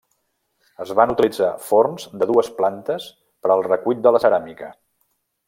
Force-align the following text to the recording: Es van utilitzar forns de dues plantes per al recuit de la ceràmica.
Es 0.85 0.93
van 0.99 1.11
utilitzar 1.13 1.49
forns 1.65 2.07
de 2.23 2.29
dues 2.31 2.49
plantes 2.63 3.07
per 3.45 3.53
al 3.59 3.63
recuit 3.69 4.03
de 4.09 4.17
la 4.19 4.25
ceràmica. 4.27 4.73